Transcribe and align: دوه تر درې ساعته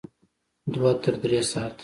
دوه 0.73 0.91
تر 1.01 1.13
درې 1.23 1.39
ساعته 1.51 1.79